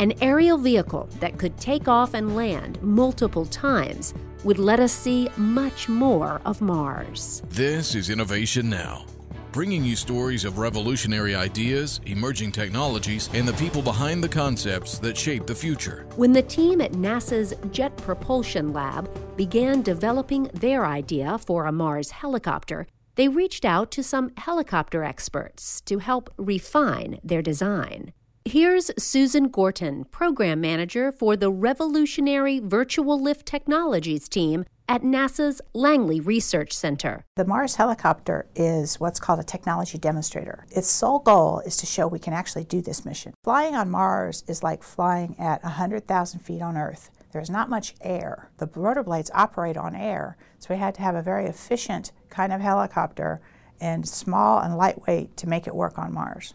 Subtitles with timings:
[0.00, 4.14] An aerial vehicle that could take off and land multiple times
[4.44, 7.42] would let us see much more of Mars.
[7.48, 9.06] This is Innovation Now,
[9.50, 15.18] bringing you stories of revolutionary ideas, emerging technologies, and the people behind the concepts that
[15.18, 16.06] shape the future.
[16.14, 22.12] When the team at NASA's Jet Propulsion Lab began developing their idea for a Mars
[22.12, 22.86] helicopter,
[23.16, 28.12] they reached out to some helicopter experts to help refine their design.
[28.48, 36.18] Here's Susan Gorton, Program Manager for the Revolutionary Vertical Lift Technologies team at NASA's Langley
[36.18, 37.26] Research Center.
[37.36, 40.64] The Mars helicopter is what's called a technology demonstrator.
[40.70, 43.34] Its sole goal is to show we can actually do this mission.
[43.44, 47.10] Flying on Mars is like flying at 100,000 feet on Earth.
[47.32, 48.48] There's not much air.
[48.56, 52.54] The rotor blades operate on air, so we had to have a very efficient kind
[52.54, 53.42] of helicopter
[53.78, 56.54] and small and lightweight to make it work on Mars.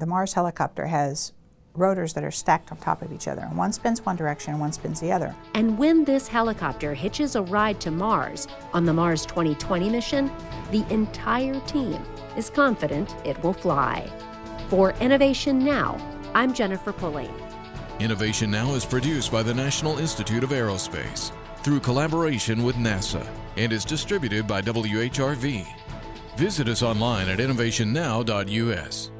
[0.00, 1.34] The Mars helicopter has
[1.74, 4.60] rotors that are stacked on top of each other, and one spins one direction and
[4.60, 5.36] one spins the other.
[5.52, 10.32] And when this helicopter hitches a ride to Mars on the Mars 2020 mission,
[10.70, 12.02] the entire team
[12.34, 14.10] is confident it will fly.
[14.70, 15.98] For Innovation Now,
[16.32, 17.28] I'm Jennifer Pulley.
[17.98, 21.30] Innovation Now is produced by the National Institute of Aerospace
[21.62, 23.26] through collaboration with NASA
[23.58, 25.66] and is distributed by WHRV.
[26.38, 29.10] Visit us online at innovationnow.us.